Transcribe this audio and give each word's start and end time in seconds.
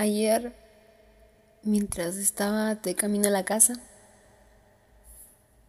Ayer, 0.00 0.54
mientras 1.62 2.16
estaba 2.16 2.74
de 2.74 2.94
camino 2.94 3.28
a 3.28 3.30
la 3.30 3.44
casa, 3.44 3.74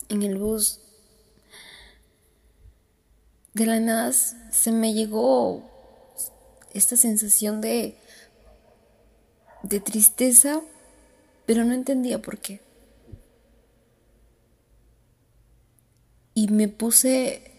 en 0.08 0.24
el 0.24 0.38
bus, 0.38 0.80
de 3.54 3.66
la 3.66 3.82
nada 3.82 4.14
se 4.14 4.72
me 4.72 4.94
llegó 4.94 5.70
esta 6.74 6.96
sensación 6.96 7.60
de, 7.60 7.98
de 9.64 9.82
tristeza, 9.82 10.62
pero 11.46 11.66
no 11.66 11.74
entendía 11.74 12.22
por 12.22 12.38
qué. 12.38 12.62
Y 16.36 16.48
me 16.48 16.70
puse 16.70 17.52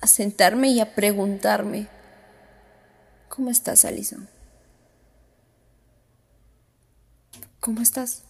a 0.00 0.06
sentarme 0.06 0.68
y 0.68 0.78
a 0.78 0.94
preguntarme, 0.94 1.88
¿cómo 3.28 3.50
estás, 3.50 3.84
Alison? 3.84 4.32
¿Cómo 7.64 7.80
estás? 7.80 8.20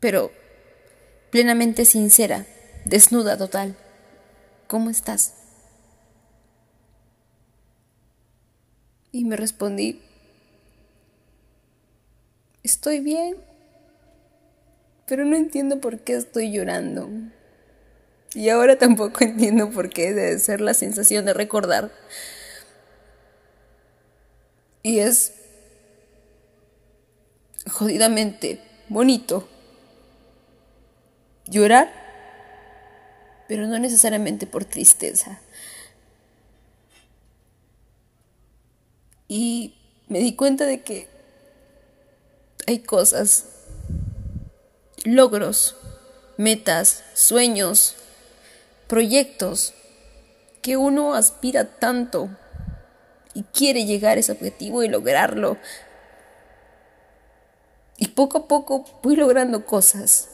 Pero 0.00 0.32
plenamente 1.30 1.84
sincera, 1.84 2.44
desnuda 2.84 3.38
total. 3.38 3.76
¿Cómo 4.66 4.90
estás? 4.90 5.34
Y 9.12 9.24
me 9.26 9.36
respondí, 9.36 10.02
estoy 12.64 12.98
bien, 12.98 13.36
pero 15.06 15.24
no 15.24 15.36
entiendo 15.36 15.80
por 15.80 16.00
qué 16.00 16.16
estoy 16.16 16.50
llorando. 16.50 17.08
Y 18.34 18.48
ahora 18.48 18.76
tampoco 18.76 19.18
entiendo 19.20 19.70
por 19.70 19.88
qué 19.88 20.12
debe 20.14 20.36
ser 20.40 20.60
la 20.60 20.74
sensación 20.74 21.26
de 21.26 21.32
recordar. 21.32 21.92
Y 24.82 24.98
es 24.98 25.37
jodidamente 27.68 28.60
bonito. 28.88 29.48
Llorar, 31.46 31.90
pero 33.48 33.66
no 33.66 33.78
necesariamente 33.78 34.46
por 34.46 34.64
tristeza. 34.64 35.40
Y 39.28 39.74
me 40.08 40.20
di 40.20 40.34
cuenta 40.34 40.66
de 40.66 40.82
que 40.82 41.08
hay 42.66 42.80
cosas, 42.80 43.46
logros, 45.04 45.76
metas, 46.36 47.02
sueños, 47.14 47.96
proyectos 48.86 49.74
que 50.62 50.76
uno 50.76 51.14
aspira 51.14 51.64
tanto 51.78 52.30
y 53.34 53.42
quiere 53.44 53.84
llegar 53.84 54.16
a 54.16 54.20
ese 54.20 54.32
objetivo 54.32 54.82
y 54.82 54.88
lograrlo 54.88 55.58
y 57.98 58.08
poco 58.08 58.38
a 58.38 58.46
poco 58.46 58.84
voy 59.02 59.16
logrando 59.16 59.66
cosas. 59.66 60.28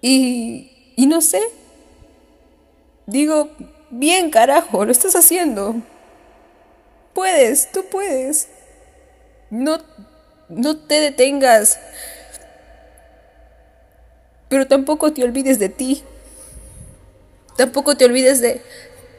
Y, 0.00 0.92
y 0.96 1.06
no 1.06 1.20
sé. 1.20 1.40
Digo, 3.06 3.50
bien 3.90 4.30
carajo, 4.30 4.84
lo 4.84 4.90
estás 4.90 5.14
haciendo. 5.14 5.76
Puedes, 7.14 7.70
tú 7.70 7.84
puedes. 7.88 8.48
No, 9.48 9.78
no 10.48 10.76
te 10.76 11.00
detengas. 11.00 11.78
Pero 14.48 14.66
tampoco 14.66 15.12
te 15.12 15.22
olvides 15.22 15.60
de 15.60 15.68
ti. 15.68 16.02
Tampoco 17.56 17.96
te 17.96 18.06
olvides 18.06 18.40
de, 18.40 18.60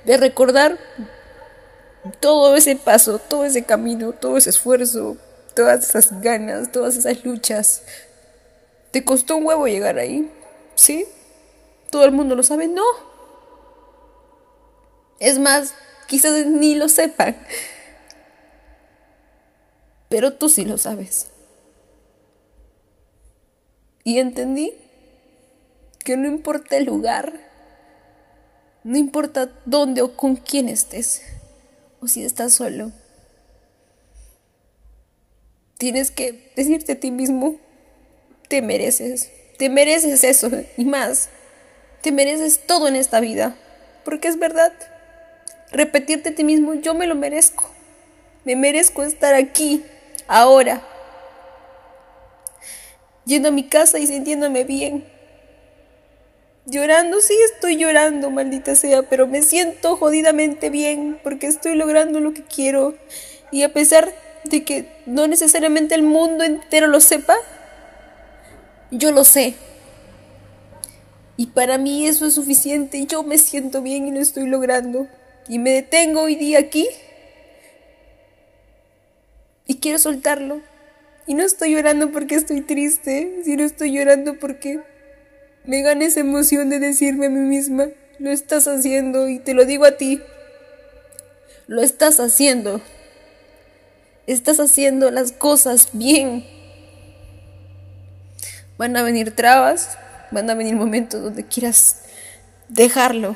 de 0.03 0.17
recordar 0.17 0.77
todo 2.19 2.57
ese 2.57 2.75
paso, 2.75 3.19
todo 3.19 3.45
ese 3.45 3.63
camino, 3.63 4.11
todo 4.11 4.35
ese 4.35 4.49
esfuerzo, 4.49 5.17
todas 5.53 5.89
esas 5.89 6.21
ganas, 6.21 6.71
todas 6.71 6.95
esas 6.95 7.23
luchas. 7.23 7.83
¿Te 8.91 9.03
costó 9.03 9.37
un 9.37 9.45
huevo 9.45 9.67
llegar 9.67 9.97
ahí? 9.97 10.29
¿Sí? 10.75 11.05
¿Todo 11.89 12.05
el 12.05 12.11
mundo 12.11 12.35
lo 12.35 12.43
sabe? 12.43 12.67
No. 12.67 12.83
Es 15.19 15.39
más, 15.39 15.73
quizás 16.07 16.45
ni 16.45 16.75
lo 16.75 16.89
sepan. 16.89 17.35
Pero 20.09 20.33
tú 20.33 20.49
sí 20.49 20.65
lo 20.65 20.77
sabes. 20.77 21.27
Y 24.03 24.19
entendí 24.19 24.73
que 26.03 26.17
no 26.17 26.27
importa 26.27 26.75
el 26.75 26.85
lugar, 26.85 27.33
no 28.83 28.97
importa 28.97 29.49
dónde 29.65 30.01
o 30.01 30.17
con 30.17 30.35
quién 30.35 30.67
estés, 30.67 31.21
o 32.01 32.07
si 32.07 32.25
estás 32.25 32.53
solo 32.53 32.91
tienes 35.77 36.11
que 36.11 36.51
decirte 36.55 36.93
a 36.93 36.99
ti 36.99 37.11
mismo, 37.11 37.55
te 38.47 38.61
mereces, 38.61 39.31
te 39.57 39.69
mereces 39.69 40.23
eso 40.23 40.49
y 40.77 40.85
más, 40.85 41.29
te 42.01 42.11
mereces 42.11 42.61
todo 42.65 42.87
en 42.87 42.95
esta 42.95 43.19
vida, 43.19 43.55
porque 44.05 44.27
es 44.27 44.39
verdad, 44.39 44.73
repetirte 45.71 46.29
a 46.29 46.35
ti 46.35 46.43
mismo, 46.43 46.73
yo 46.75 46.93
me 46.93 47.07
lo 47.07 47.15
merezco, 47.15 47.69
me 48.45 48.55
merezco 48.55 49.03
estar 49.03 49.33
aquí, 49.33 49.83
ahora, 50.27 50.85
yendo 53.25 53.49
a 53.49 53.51
mi 53.51 53.63
casa 53.63 53.99
y 53.99 54.07
sintiéndome 54.07 54.63
bien. 54.63 55.05
Llorando, 56.65 57.19
sí 57.19 57.35
estoy 57.53 57.75
llorando, 57.75 58.29
maldita 58.29 58.75
sea, 58.75 59.03
pero 59.03 59.27
me 59.27 59.41
siento 59.41 59.97
jodidamente 59.97 60.69
bien 60.69 61.19
porque 61.21 61.47
estoy 61.47 61.75
logrando 61.75 62.21
lo 62.21 62.33
que 62.33 62.43
quiero. 62.43 62.95
Y 63.51 63.63
a 63.63 63.73
pesar 63.73 64.13
de 64.45 64.63
que 64.63 64.85
no 65.05 65.27
necesariamente 65.27 65.95
el 65.95 66.03
mundo 66.03 66.43
entero 66.43 66.87
lo 66.87 66.99
sepa, 66.99 67.35
yo 68.91 69.11
lo 69.11 69.23
sé. 69.23 69.55
Y 71.35 71.47
para 71.47 71.77
mí 71.77 72.07
eso 72.07 72.25
es 72.25 72.35
suficiente. 72.35 73.05
Yo 73.05 73.23
me 73.23 73.37
siento 73.37 73.81
bien 73.81 74.07
y 74.07 74.11
lo 74.11 74.19
estoy 74.19 74.47
logrando. 74.47 75.07
Y 75.47 75.59
me 75.59 75.71
detengo 75.71 76.21
hoy 76.21 76.35
día 76.35 76.59
aquí. 76.59 76.87
Y 79.65 79.75
quiero 79.77 79.97
soltarlo. 79.97 80.61
Y 81.25 81.33
no 81.33 81.43
estoy 81.43 81.73
llorando 81.73 82.11
porque 82.11 82.35
estoy 82.35 82.61
triste, 82.61 83.41
sino 83.43 83.63
estoy 83.63 83.93
llorando 83.93 84.37
porque 84.39 84.81
me 85.65 85.81
gana 85.81 86.05
esa 86.05 86.19
emoción 86.19 86.69
de 86.69 86.79
decirme 86.79 87.27
a 87.27 87.29
mí 87.29 87.39
misma, 87.39 87.87
lo 88.19 88.31
estás 88.31 88.67
haciendo 88.67 89.29
y 89.29 89.39
te 89.39 89.53
lo 89.53 89.65
digo 89.65 89.85
a 89.85 89.93
ti. 89.97 90.21
Lo 91.67 91.81
estás 91.81 92.19
haciendo 92.19 92.81
estás 94.27 94.59
haciendo 94.59 95.11
las 95.11 95.31
cosas 95.31 95.89
bien. 95.93 96.45
Van 98.77 98.95
a 98.97 99.03
venir 99.03 99.35
trabas, 99.35 99.97
van 100.31 100.49
a 100.49 100.55
venir 100.55 100.75
momentos 100.75 101.21
donde 101.21 101.45
quieras 101.45 102.01
dejarlo. 102.69 103.35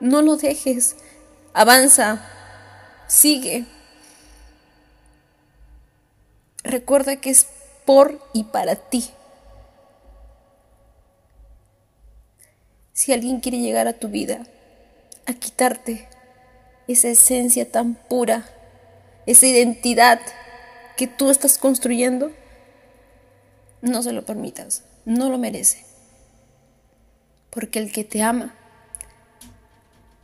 No 0.00 0.22
lo 0.22 0.36
dejes, 0.36 0.96
avanza, 1.52 2.24
sigue. 3.06 3.66
Recuerda 6.62 7.16
que 7.16 7.30
es 7.30 7.46
por 7.84 8.20
y 8.32 8.44
para 8.44 8.76
ti. 8.76 9.10
Si 12.92 13.12
alguien 13.12 13.40
quiere 13.40 13.58
llegar 13.58 13.88
a 13.88 13.94
tu 13.94 14.08
vida 14.08 14.46
a 15.26 15.32
quitarte 15.32 16.08
esa 16.86 17.08
esencia 17.08 17.70
tan 17.70 17.94
pura 17.94 18.53
esa 19.26 19.46
identidad 19.46 20.20
que 20.96 21.06
tú 21.06 21.30
estás 21.30 21.58
construyendo, 21.58 22.30
no 23.82 24.02
se 24.02 24.12
lo 24.12 24.24
permitas, 24.24 24.84
no 25.04 25.30
lo 25.30 25.38
merece. 25.38 25.84
Porque 27.50 27.78
el 27.78 27.92
que 27.92 28.04
te 28.04 28.22
ama, 28.22 28.54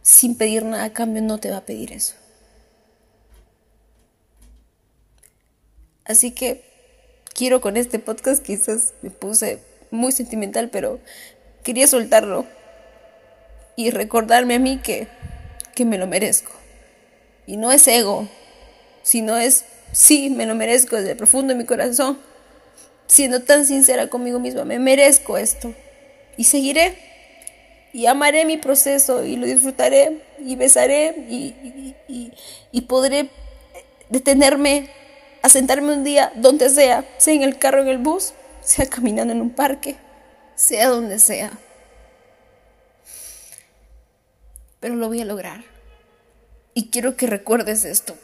sin 0.03 0.37
pedir 0.37 0.65
nada 0.65 0.85
a 0.85 0.93
cambio, 0.93 1.23
no 1.23 1.39
te 1.39 1.51
va 1.51 1.59
a 1.59 1.67
pedir 1.67 1.93
eso. 1.93 2.15
Así 6.05 6.33
que 6.33 6.65
quiero 7.35 7.61
con 7.61 7.77
este 7.77 7.99
podcast, 7.99 8.45
quizás 8.45 8.95
me 9.03 9.11
puse 9.11 9.63
muy 9.91 10.13
sentimental, 10.13 10.69
pero 10.71 10.99
quería 11.63 11.87
soltarlo 11.87 12.47
y 13.77 13.91
recordarme 13.91 14.57
a 14.57 14.59
mí 14.59 14.79
que, 14.79 15.09
que 15.75 15.85
me 15.85 15.99
lo 15.99 16.07
merezco. 16.07 16.53
Y 17.47 17.57
no 17.57 17.71
es 17.73 17.87
ego, 17.87 18.29
no 19.21 19.37
es, 19.37 19.65
sí, 19.93 20.31
me 20.31 20.47
lo 20.47 20.55
merezco 20.55 20.97
desde 20.97 21.13
el 21.13 21.17
profundo 21.17 21.53
de 21.53 21.59
mi 21.59 21.67
corazón, 21.67 22.19
siendo 23.07 23.43
tan 23.43 23.67
sincera 23.67 24.09
conmigo 24.09 24.39
misma, 24.39 24.65
me 24.65 24.79
merezco 24.79 25.37
esto. 25.37 25.75
Y 26.37 26.45
seguiré, 26.45 26.97
y 27.93 28.07
amaré 28.07 28.45
mi 28.45 28.57
proceso, 28.57 29.25
y 29.25 29.37
lo 29.37 29.47
disfrutaré, 29.47 30.23
y 30.39 30.55
besaré, 30.55 31.27
y, 31.29 32.33
y 32.71 32.81
podré 32.83 33.31
detenerme 34.09 34.91
a 35.43 35.49
sentarme 35.49 35.93
un 35.93 36.05
día 36.05 36.33
donde 36.37 36.69
sea, 36.71 37.05
sea 37.19 37.35
en 37.35 37.43
el 37.43 37.59
carro, 37.59 37.83
en 37.83 37.89
el 37.89 37.99
bus, 37.99 38.33
sea 38.63 38.87
caminando 38.87 39.33
en 39.33 39.41
un 39.41 39.51
parque, 39.51 39.97
sea 40.55 40.89
donde 40.89 41.19
sea. 41.19 41.51
Pero 44.81 44.95
lo 44.95 45.09
voy 45.09 45.21
a 45.21 45.25
lograr. 45.25 45.65
Y 46.75 46.89
quiero 46.91 47.17
que 47.17 47.27
recuerdes 47.27 47.85
esto. 47.85 48.17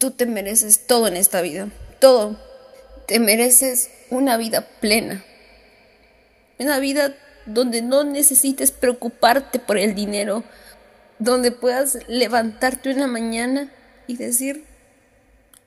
Tú 0.00 0.12
te 0.12 0.24
mereces 0.24 0.86
todo 0.86 1.08
en 1.08 1.16
esta 1.18 1.42
vida, 1.42 1.68
todo. 1.98 2.40
Te 3.06 3.20
mereces 3.20 3.90
una 4.08 4.38
vida 4.38 4.66
plena. 4.80 5.22
Una 6.58 6.78
vida 6.78 7.14
donde 7.44 7.82
no 7.82 8.02
necesites 8.02 8.72
preocuparte 8.72 9.58
por 9.58 9.76
el 9.76 9.94
dinero, 9.94 10.42
donde 11.18 11.52
puedas 11.52 11.98
levantarte 12.08 12.90
una 12.94 13.08
mañana 13.08 13.70
y 14.06 14.16
decir, 14.16 14.64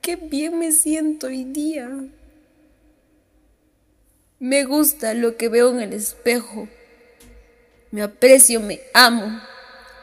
qué 0.02 0.16
bien 0.16 0.58
me 0.58 0.72
siento 0.72 1.28
hoy 1.28 1.44
día. 1.44 1.92
Me 4.40 4.64
gusta 4.64 5.14
lo 5.14 5.38
que 5.38 5.48
veo 5.48 5.70
en 5.70 5.82
el 5.82 5.94
espejo. 5.94 6.68
Me 7.92 8.02
aprecio, 8.02 8.62
me 8.62 8.82
amo. 8.96 9.40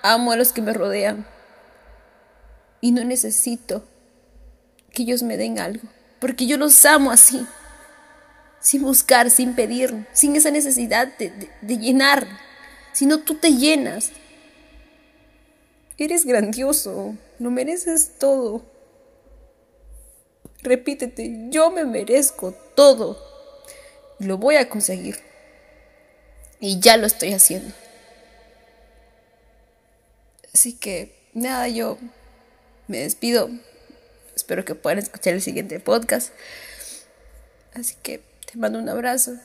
Amo 0.03 0.31
a 0.31 0.37
los 0.37 0.53
que 0.53 0.63
me 0.63 0.73
rodean. 0.73 1.27
Y 2.81 2.93
no 2.93 3.03
necesito 3.03 3.90
que 4.93 5.03
ellos 5.03 5.23
me 5.23 5.37
den 5.37 5.59
algo, 5.59 5.89
porque 6.19 6.47
yo 6.47 6.57
los 6.57 6.85
amo 6.85 7.11
así, 7.11 7.47
sin 8.61 8.83
buscar, 8.83 9.31
sin 9.31 9.55
pedir, 9.55 10.07
sin 10.13 10.37
esa 10.37 10.51
necesidad 10.51 11.17
de, 11.19 11.51
de 11.61 11.79
llenar, 11.79 12.27
sino 12.93 13.21
tú 13.21 13.37
te 13.37 13.55
llenas. 13.55 14.13
Eres 15.97 16.25
grandioso, 16.25 17.15
lo 17.39 17.51
mereces 17.51 18.19
todo. 18.19 18.65
Repítete, 20.63 21.49
yo 21.51 21.71
me 21.71 21.85
merezco 21.85 22.53
todo. 22.75 23.19
Lo 24.19 24.37
voy 24.37 24.57
a 24.57 24.69
conseguir. 24.69 25.17
Y 26.59 26.81
ya 26.81 26.97
lo 26.99 27.07
estoy 27.07 27.33
haciendo. 27.33 27.75
Así 30.53 30.75
que, 30.75 31.15
nada, 31.33 31.69
yo 31.69 31.97
me 32.87 32.99
despido. 32.99 33.49
Espero 34.35 34.65
que 34.65 34.75
puedan 34.75 34.99
escuchar 34.99 35.35
el 35.35 35.43
siguiente 35.43 35.81
podcast. 35.81 36.33
Así 37.75 37.97
que 38.03 38.23
te 38.51 38.59
mando 38.59 38.79
un 38.79 38.89
abrazo. 38.89 39.37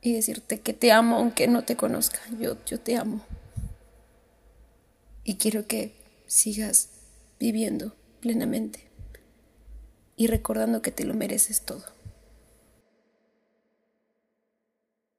Y 0.00 0.14
decirte 0.14 0.60
que 0.60 0.72
te 0.72 0.92
amo 0.92 1.16
aunque 1.16 1.46
no 1.46 1.64
te 1.64 1.76
conozca. 1.76 2.20
Yo, 2.38 2.56
yo 2.66 2.80
te 2.80 2.96
amo. 2.96 3.24
Y 5.24 5.36
quiero 5.36 5.66
que 5.66 5.94
sigas 6.26 6.88
viviendo 7.38 7.94
plenamente 8.20 8.88
y 10.16 10.26
recordando 10.26 10.82
que 10.82 10.90
te 10.90 11.04
lo 11.04 11.14
mereces 11.14 11.62
todo. 11.62 11.84